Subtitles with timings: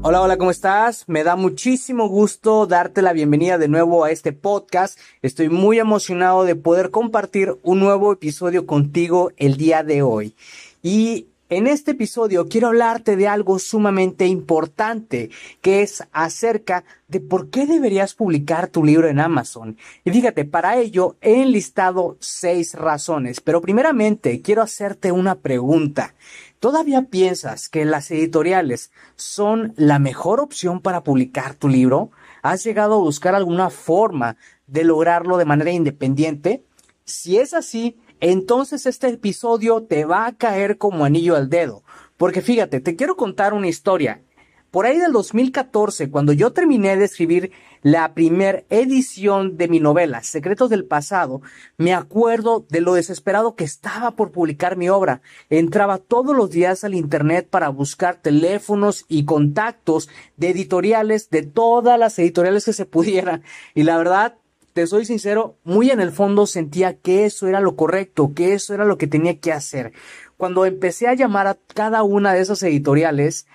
[0.00, 1.08] Hola, hola, ¿cómo estás?
[1.08, 4.96] Me da muchísimo gusto darte la bienvenida de nuevo a este podcast.
[5.22, 10.36] Estoy muy emocionado de poder compartir un nuevo episodio contigo el día de hoy.
[10.84, 15.30] Y en este episodio quiero hablarte de algo sumamente importante,
[15.62, 19.78] que es acerca de por qué deberías publicar tu libro en Amazon.
[20.04, 26.14] Y fíjate, para ello he enlistado seis razones, pero primeramente quiero hacerte una pregunta.
[26.60, 32.10] ¿Todavía piensas que las editoriales son la mejor opción para publicar tu libro?
[32.42, 36.62] ¿Has llegado a buscar alguna forma de lograrlo de manera independiente?
[37.04, 41.82] Si es así, entonces este episodio te va a caer como anillo al dedo.
[42.16, 44.22] Porque fíjate, te quiero contar una historia.
[44.70, 50.22] Por ahí del 2014, cuando yo terminé de escribir la primera edición de mi novela,
[50.22, 51.40] Secretos del Pasado,
[51.78, 55.22] me acuerdo de lo desesperado que estaba por publicar mi obra.
[55.48, 61.98] Entraba todos los días al Internet para buscar teléfonos y contactos de editoriales, de todas
[61.98, 63.44] las editoriales que se pudieran.
[63.74, 64.36] Y la verdad,
[64.78, 68.74] te soy sincero, muy en el fondo sentía que eso era lo correcto, que eso
[68.74, 69.92] era lo que tenía que hacer.
[70.36, 73.48] Cuando empecé a llamar a cada una de esas editoriales,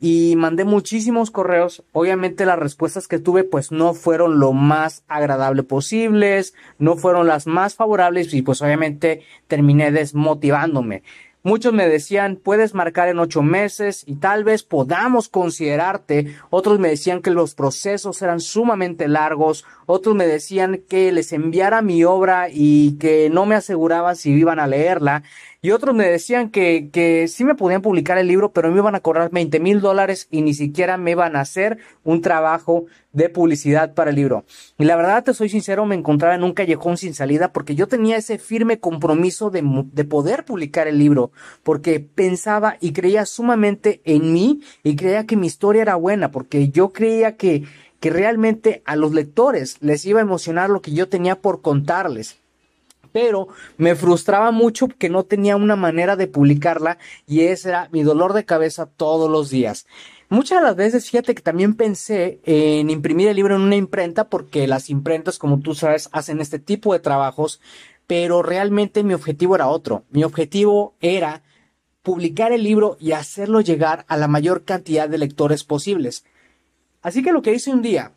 [0.00, 1.84] y mandé muchísimos correos.
[1.92, 7.46] Obviamente las respuestas que tuve pues no fueron lo más agradable posibles, no fueron las
[7.46, 11.02] más favorables y pues obviamente terminé desmotivándome.
[11.42, 16.36] Muchos me decían, puedes marcar en ocho meses y tal vez podamos considerarte.
[16.50, 19.64] Otros me decían que los procesos eran sumamente largos.
[19.86, 24.58] Otros me decían que les enviara mi obra y que no me aseguraban si iban
[24.58, 25.22] a leerla.
[25.62, 28.94] Y otros me decían que, que sí me podían publicar el libro, pero me iban
[28.94, 33.28] a cobrar 20 mil dólares y ni siquiera me iban a hacer un trabajo de
[33.28, 34.46] publicidad para el libro.
[34.78, 37.88] Y la verdad, te soy sincero, me encontraba en un callejón sin salida porque yo
[37.88, 39.62] tenía ese firme compromiso de,
[39.92, 41.30] de poder publicar el libro,
[41.62, 46.70] porque pensaba y creía sumamente en mí y creía que mi historia era buena, porque
[46.70, 47.64] yo creía que,
[48.00, 52.39] que realmente a los lectores les iba a emocionar lo que yo tenía por contarles
[53.12, 58.02] pero me frustraba mucho que no tenía una manera de publicarla y ese era mi
[58.02, 59.86] dolor de cabeza todos los días.
[60.28, 64.28] Muchas de las veces, fíjate que también pensé en imprimir el libro en una imprenta
[64.28, 67.60] porque las imprentas, como tú sabes, hacen este tipo de trabajos,
[68.06, 70.04] pero realmente mi objetivo era otro.
[70.10, 71.42] Mi objetivo era
[72.02, 76.24] publicar el libro y hacerlo llegar a la mayor cantidad de lectores posibles.
[77.02, 78.12] Así que lo que hice un día,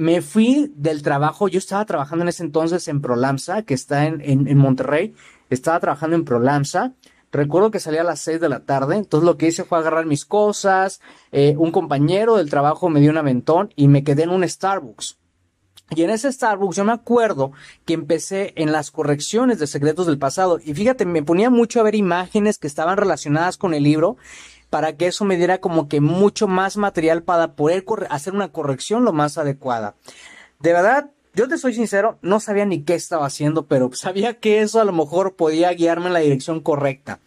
[0.00, 4.22] me fui del trabajo, yo estaba trabajando en ese entonces en Prolamsa, que está en,
[4.22, 5.14] en, Monterrey,
[5.50, 6.94] estaba trabajando en Prolamsa,
[7.30, 10.06] recuerdo que salía a las 6 de la tarde, entonces lo que hice fue agarrar
[10.06, 11.02] mis cosas,
[11.32, 15.18] eh, un compañero del trabajo me dio un aventón y me quedé en un Starbucks.
[15.94, 17.52] Y en ese Starbucks yo me acuerdo
[17.84, 20.60] que empecé en las correcciones de Secretos del Pasado.
[20.64, 24.16] Y fíjate, me ponía mucho a ver imágenes que estaban relacionadas con el libro
[24.70, 29.04] para que eso me diera como que mucho más material para poder hacer una corrección
[29.04, 29.96] lo más adecuada.
[30.60, 34.60] De verdad, yo te soy sincero, no sabía ni qué estaba haciendo, pero sabía que
[34.60, 37.20] eso a lo mejor podía guiarme en la dirección correcta.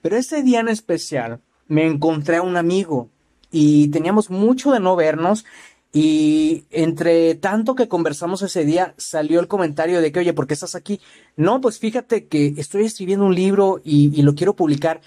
[0.00, 3.10] Pero ese día en especial me encontré a un amigo
[3.50, 5.44] y teníamos mucho de no vernos
[5.92, 10.54] y entre tanto que conversamos ese día salió el comentario de que, oye, ¿por qué
[10.54, 11.00] estás aquí?
[11.36, 15.00] No, pues fíjate que estoy escribiendo un libro y, y lo quiero publicar.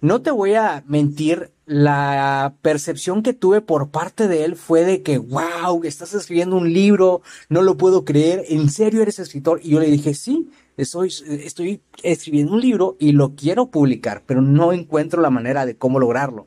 [0.00, 5.02] No te voy a mentir, la percepción que tuve por parte de él fue de
[5.02, 9.60] que, wow, estás escribiendo un libro, no lo puedo creer, ¿en serio eres escritor?
[9.62, 14.72] Y yo le dije, sí, estoy, escribiendo un libro y lo quiero publicar, pero no
[14.72, 16.46] encuentro la manera de cómo lograrlo.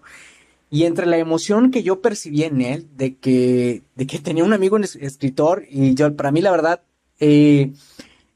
[0.72, 4.54] Y entre la emoción que yo percibí en él, de que, de que tenía un
[4.54, 6.82] amigo escritor, y yo, para mí la verdad,
[7.20, 7.74] eh,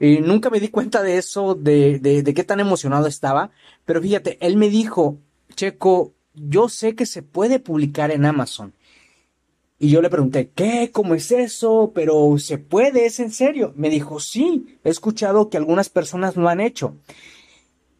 [0.01, 3.51] eh, nunca me di cuenta de eso, de, de, de qué tan emocionado estaba,
[3.85, 5.17] pero fíjate, él me dijo,
[5.55, 8.73] Checo, yo sé que se puede publicar en Amazon.
[9.79, 10.91] Y yo le pregunté, ¿qué?
[10.91, 11.91] ¿Cómo es eso?
[11.93, 13.73] Pero se puede, es en serio.
[13.75, 16.95] Me dijo, sí, he escuchado que algunas personas lo han hecho.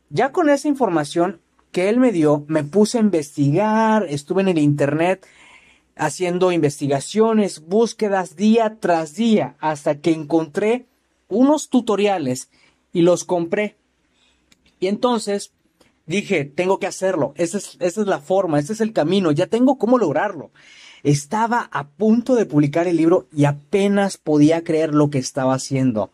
[0.10, 1.42] Ya con esa información,
[1.72, 5.26] que él me dio, me puse a investigar, estuve en el internet
[5.96, 10.86] haciendo investigaciones, búsquedas día tras día, hasta que encontré
[11.28, 12.50] unos tutoriales
[12.94, 13.76] y los compré.
[14.80, 15.52] Y entonces
[16.06, 19.98] dije, tengo que hacerlo, esa es, la forma, ese es el camino, ya tengo cómo
[19.98, 20.52] lograrlo.
[21.04, 26.12] Estaba a punto de publicar el libro y apenas podía creer lo que estaba haciendo.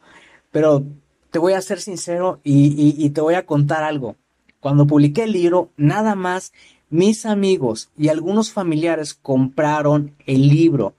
[0.51, 0.83] Pero
[1.29, 4.15] te voy a ser sincero y te voy a contar algo.
[4.59, 6.53] Cuando publiqué el libro, nada más
[6.89, 10.95] mis amigos y algunos familiares compraron el libro.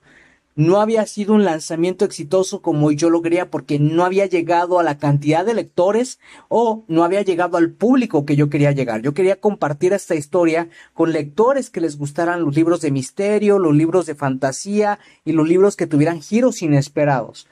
[0.55, 4.83] No había sido un lanzamiento exitoso como yo lo quería porque no había llegado a
[4.83, 6.19] la cantidad de lectores
[6.49, 9.01] o no había llegado al público que yo quería llegar.
[9.01, 13.75] Yo quería compartir esta historia con lectores que les gustaran los libros de misterio, los
[13.75, 17.47] libros de fantasía y los libros que tuvieran giros inesperados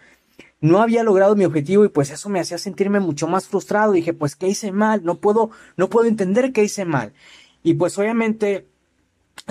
[0.61, 3.93] no había logrado mi objetivo y pues eso me hacía sentirme mucho más frustrado.
[3.93, 5.03] Dije, pues, ¿qué hice mal?
[5.03, 7.13] No puedo, no puedo entender qué hice mal.
[7.63, 8.67] Y pues obviamente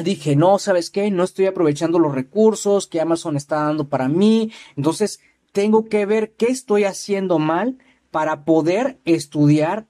[0.04, 1.10] dije, no, ¿sabes qué?
[1.10, 4.52] No estoy aprovechando los recursos que Amazon está dando para mí.
[4.76, 5.20] Entonces,
[5.52, 7.78] tengo que ver qué estoy haciendo mal
[8.10, 9.86] para poder estudiar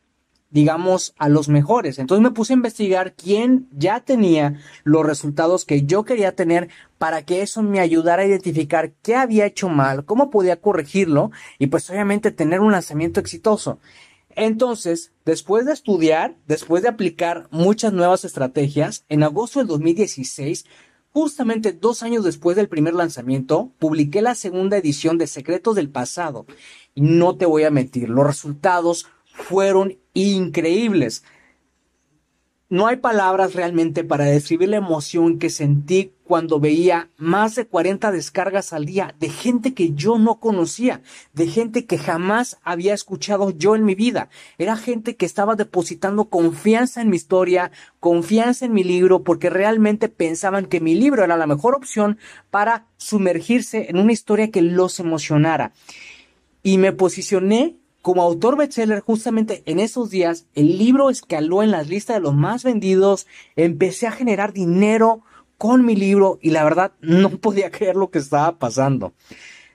[0.51, 1.99] digamos, a los mejores.
[1.99, 7.23] Entonces me puse a investigar quién ya tenía los resultados que yo quería tener para
[7.23, 11.89] que eso me ayudara a identificar qué había hecho mal, cómo podía corregirlo y pues
[11.91, 13.79] obviamente tener un lanzamiento exitoso.
[14.41, 20.65] Entonces, después de estudiar, después de aplicar muchas nuevas estrategias, en agosto del 2016,
[21.13, 26.47] justamente dos años después del primer lanzamiento, publiqué la segunda edición de Secretos del Pasado.
[26.95, 31.25] Y no te voy a mentir, los resultados fueron increíbles.
[32.71, 38.13] No hay palabras realmente para describir la emoción que sentí cuando veía más de 40
[38.13, 41.01] descargas al día de gente que yo no conocía,
[41.33, 44.29] de gente que jamás había escuchado yo en mi vida.
[44.59, 47.71] Era gente que estaba depositando confianza en mi historia,
[48.01, 52.19] confianza en mi libro, porque realmente pensaban que mi libro era la mejor opción
[52.51, 55.73] para sumergirse en una historia que los emocionara.
[56.63, 61.89] Y me posicioné como autor bestseller, justamente en esos días, el libro escaló en las
[61.89, 65.23] listas de los más vendidos, empecé a generar dinero
[65.59, 69.13] con mi libro y la verdad no podía creer lo que estaba pasando.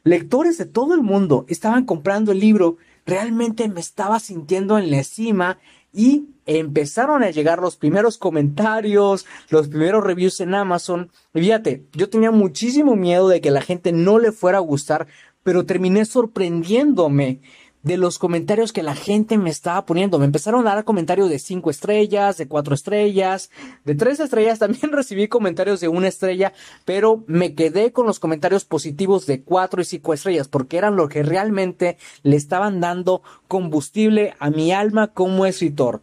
[0.04, 5.04] Lectores de todo el mundo estaban comprando el libro, realmente me estaba sintiendo en la
[5.04, 5.60] cima
[5.94, 11.12] y empezaron a llegar los primeros comentarios, los primeros reviews en Amazon.
[11.34, 15.08] Y fíjate, yo tenía muchísimo miedo de que la gente no le fuera a gustar,
[15.44, 17.40] pero terminé sorprendiéndome
[17.84, 20.18] de los comentarios que la gente me estaba poniendo.
[20.18, 23.52] Me empezaron a dar comentarios de cinco estrellas, de cuatro estrellas,
[23.84, 24.60] de tres estrellas.
[24.64, 26.54] También recibí comentarios de una estrella,
[26.86, 31.10] pero me quedé con los comentarios positivos de cuatro y cinco estrellas porque eran lo
[31.10, 36.02] que realmente le estaban dando combustible a mi alma como escritor.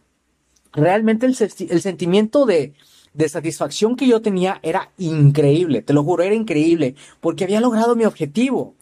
[0.73, 1.35] Realmente el,
[1.69, 2.73] el sentimiento de,
[3.13, 7.95] de satisfacción que yo tenía era increíble, te lo juro, era increíble, porque había logrado
[7.95, 8.75] mi objetivo.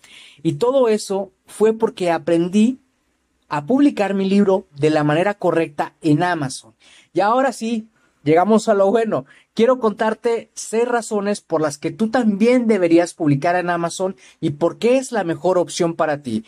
[0.43, 2.79] Y todo eso fue porque aprendí
[3.49, 6.73] a publicar mi libro de la manera correcta en Amazon.
[7.13, 7.87] Y ahora sí,
[8.23, 9.25] llegamos a lo bueno.
[9.53, 14.77] Quiero contarte seis razones por las que tú también deberías publicar en Amazon y por
[14.77, 16.45] qué es la mejor opción para ti.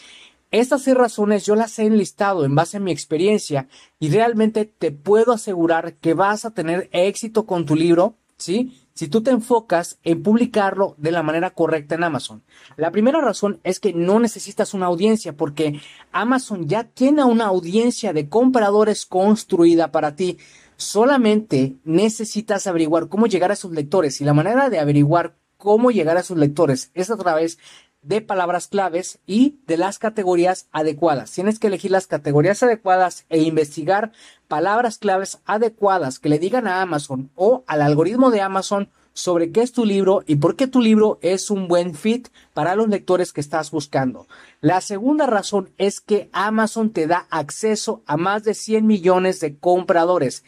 [0.51, 3.67] Estas seis razones yo las he enlistado en base a mi experiencia
[3.99, 8.80] y realmente te puedo asegurar que vas a tener éxito con tu libro, ¿sí?
[9.01, 12.43] Si tú te enfocas en publicarlo de la manera correcta en Amazon.
[12.77, 15.81] La primera razón es que no necesitas una audiencia porque
[16.11, 20.37] Amazon ya tiene una audiencia de compradores construida para ti.
[20.77, 26.17] Solamente necesitas averiguar cómo llegar a sus lectores y la manera de averiguar cómo llegar
[26.17, 27.57] a sus lectores es a través
[28.01, 31.31] de palabras claves y de las categorías adecuadas.
[31.31, 34.11] Tienes que elegir las categorías adecuadas e investigar
[34.47, 39.61] palabras claves adecuadas que le digan a Amazon o al algoritmo de Amazon sobre qué
[39.61, 43.33] es tu libro y por qué tu libro es un buen fit para los lectores
[43.33, 44.27] que estás buscando.
[44.61, 49.57] La segunda razón es que Amazon te da acceso a más de 100 millones de
[49.57, 50.43] compradores.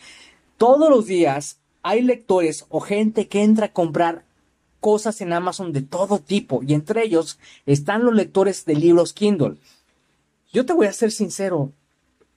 [0.57, 4.23] Todos los días hay lectores o gente que entra a comprar
[4.83, 9.55] cosas en Amazon de todo tipo y entre ellos están los lectores de libros Kindle.
[10.51, 11.71] Yo te voy a ser sincero,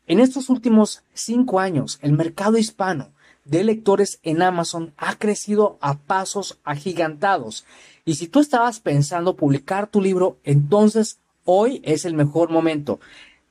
[0.07, 3.11] en estos últimos cinco años el mercado hispano
[3.45, 7.65] de lectores en Amazon ha crecido a pasos agigantados.
[8.05, 13.00] Y si tú estabas pensando publicar tu libro, entonces hoy es el mejor momento.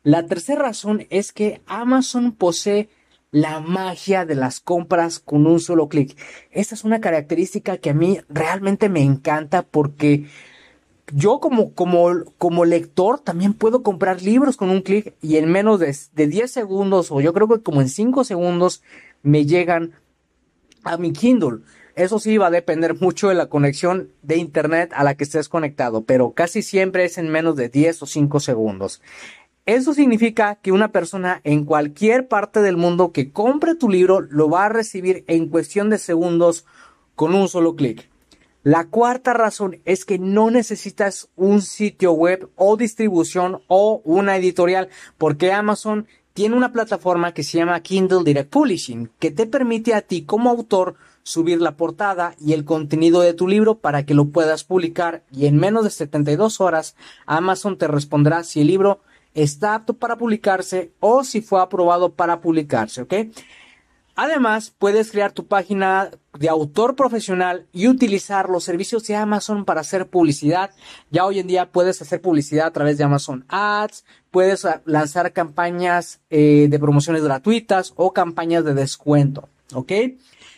[0.03, 2.87] La tercera razón es que Amazon posee
[3.31, 6.17] la magia de las compras con un solo clic.
[6.51, 10.25] Esta es una característica que a mí realmente me encanta porque
[11.13, 15.79] yo como, como, como lector también puedo comprar libros con un clic y en menos
[15.79, 18.81] de, de 10 segundos o yo creo que como en 5 segundos
[19.21, 19.93] me llegan
[20.83, 21.59] a mi Kindle.
[21.95, 25.47] Eso sí va a depender mucho de la conexión de internet a la que estés
[25.47, 29.01] conectado, pero casi siempre es en menos de 10 o 5 segundos.
[29.65, 34.47] Eso significa que una persona en cualquier parte del mundo que compre tu libro lo
[34.47, 36.65] va a recibir en cuestión de segundos
[37.15, 38.07] con un solo clic.
[38.61, 44.89] La cuarta razón es que no necesitas un sitio web o distribución o una editorial
[45.17, 50.01] porque Amazon tiene una plataforma que se llama Kindle Direct Publishing que te permite a
[50.01, 50.93] ti como autor
[51.23, 55.47] subir la portada y el contenido de tu libro para que lo puedas publicar y
[55.47, 56.95] en menos de 72 horas
[57.25, 58.99] Amazon te responderá si el libro
[59.35, 63.13] está apto para publicarse o si fue aprobado para publicarse, ¿ok?
[64.17, 69.81] Además, puedes crear tu página de autor profesional y utilizar los servicios de Amazon para
[69.81, 70.71] hacer publicidad.
[71.11, 76.21] Ya hoy en día puedes hacer publicidad a través de Amazon Ads, puedes lanzar campañas
[76.29, 79.91] eh, de promociones gratuitas o campañas de descuento, ¿ok?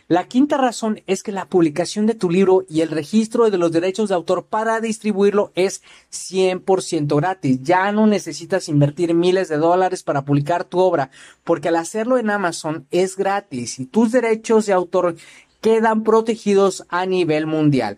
[0.09, 3.73] La quinta razón es que la publicación de tu libro y el registro de los
[3.73, 5.81] derechos de autor para distribuirlo es
[6.13, 7.59] 100% gratis.
[7.61, 11.11] Ya no necesitas invertir miles de dólares para publicar tu obra,
[11.43, 15.17] porque al hacerlo en Amazon es gratis y tus derechos de autor
[15.59, 17.97] quedan protegidos a nivel mundial.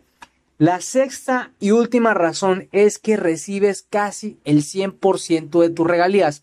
[0.57, 6.41] La sexta y última razón es que recibes casi el 100% de tus regalías.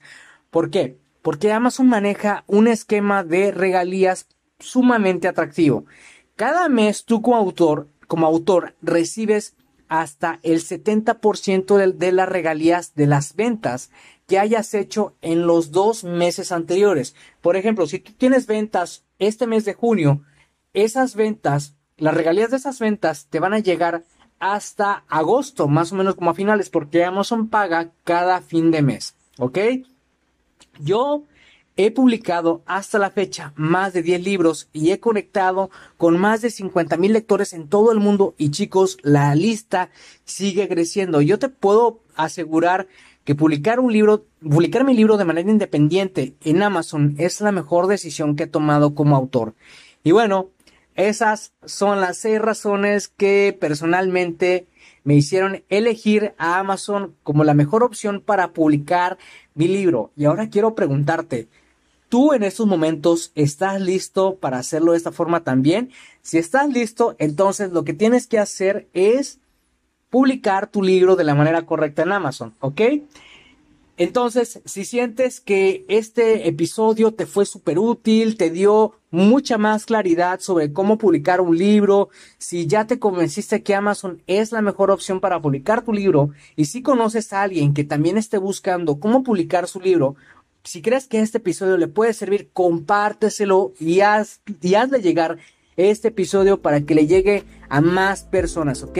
[0.51, 0.97] ¿Por qué?
[1.23, 5.87] Porque Amazon maneja un esquema de regalías sumamente atractivo.
[6.35, 9.57] Cada mes tú como autor, como autor recibes
[9.89, 13.91] hasta el 70% de, de las regalías de las ventas
[14.27, 17.15] que hayas hecho en los dos meses anteriores.
[17.41, 20.23] Por ejemplo, si tú tienes ventas este mes de junio,
[20.75, 24.05] esas ventas, las regalías de esas ventas te van a llegar
[24.39, 29.15] hasta agosto, más o menos como a finales, porque Amazon paga cada fin de mes.
[29.39, 29.59] ¿Ok?
[30.79, 31.25] Yo
[31.79, 36.49] He publicado hasta la fecha más de 10 libros y he conectado con más de
[36.49, 39.91] 50 mil lectores en todo el mundo y chicos, la lista
[40.25, 41.21] sigue creciendo.
[41.21, 42.89] Yo te puedo asegurar
[43.25, 47.89] que publicar un libro, publicar mi libro de manera independiente en Amazon es la mejor
[47.89, 49.55] decisión que he tomado como autor.
[50.03, 50.49] Y bueno,
[50.95, 54.67] esas son las seis razones que personalmente
[55.05, 59.19] me hicieron elegir a Amazon como la mejor opción para publicar
[59.55, 60.11] mi libro.
[60.17, 61.49] Y ahora quiero preguntarte,
[62.17, 65.91] ¿Tú en estos momentos estás listo para hacerlo de esta forma también?
[66.23, 69.39] Si estás listo, entonces lo que tienes que hacer es
[70.09, 72.81] publicar tu libro de la manera correcta en Amazon, ¿ok?
[73.99, 80.41] Entonces, si sientes que este episodio te fue súper útil, te dio mucha más claridad
[80.41, 82.09] sobre cómo publicar un libro,
[82.39, 86.65] si ya te convenciste que Amazon es la mejor opción para publicar tu libro y
[86.67, 90.17] si conoces a alguien que también esté buscando cómo publicar su libro,
[90.67, 95.39] si crees que este episodio le puede servir, compárteselo y, haz, y hazle llegar
[95.77, 98.99] este episodio para que le llegue a más personas, ¿ok?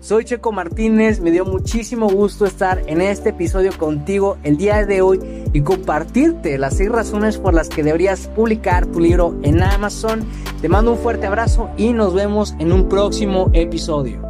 [0.00, 5.02] Soy Checo Martínez, me dio muchísimo gusto estar en este episodio contigo el día de
[5.02, 5.20] hoy
[5.52, 10.26] y compartirte las seis razones por las que deberías publicar tu libro en Amazon.
[10.62, 14.29] Te mando un fuerte abrazo y nos vemos en un próximo episodio.